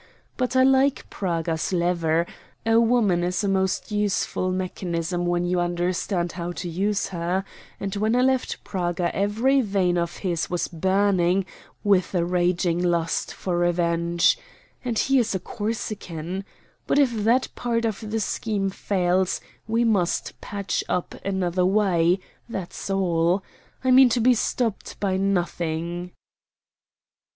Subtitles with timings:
[0.35, 2.25] But I like Praga's lever
[2.65, 7.45] a woman is a most useful mechanism when you understand how to use her;
[7.79, 11.45] and when I left Praga every vein of his was burning
[11.83, 14.39] with a raging lust for revenge.
[14.83, 16.45] And he is a Corsican.
[16.87, 22.89] But if that part of the scheme fails, we must patch up another way, that's
[22.89, 23.43] all.
[23.83, 26.11] I mean to be stopped by nothing."